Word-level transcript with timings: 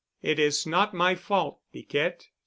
"It 0.23 0.39
is 0.39 0.65
not 0.65 0.95
my 0.95 1.13
fault, 1.13 1.59
Piquette. 1.71 2.29